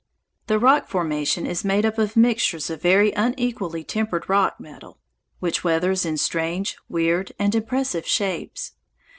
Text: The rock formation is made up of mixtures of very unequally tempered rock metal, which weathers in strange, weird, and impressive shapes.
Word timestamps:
The 0.47 0.57
rock 0.57 0.87
formation 0.87 1.45
is 1.45 1.63
made 1.63 1.85
up 1.85 1.99
of 1.99 2.17
mixtures 2.17 2.71
of 2.71 2.81
very 2.81 3.11
unequally 3.11 3.83
tempered 3.83 4.27
rock 4.27 4.59
metal, 4.59 4.97
which 5.37 5.63
weathers 5.63 6.07
in 6.07 6.17
strange, 6.17 6.75
weird, 6.89 7.33
and 7.37 7.53
impressive 7.53 8.07
shapes. 8.07 8.71